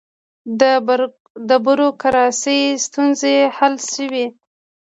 د 1.49 1.49
بروکراسۍ 1.65 2.61
ستونزې 2.85 3.35
حل 3.57 3.75
شوې؟ 3.93 4.25